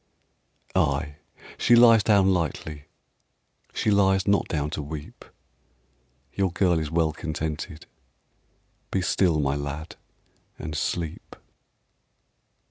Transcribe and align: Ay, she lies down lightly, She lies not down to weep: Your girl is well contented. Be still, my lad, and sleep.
Ay, 0.73 1.17
she 1.59 1.75
lies 1.75 2.01
down 2.01 2.33
lightly, 2.33 2.85
She 3.71 3.91
lies 3.91 4.27
not 4.27 4.47
down 4.47 4.71
to 4.71 4.81
weep: 4.81 5.23
Your 6.33 6.51
girl 6.51 6.79
is 6.79 6.89
well 6.89 7.11
contented. 7.13 7.85
Be 8.89 9.03
still, 9.03 9.39
my 9.39 9.53
lad, 9.55 9.97
and 10.57 10.75
sleep. 10.75 11.35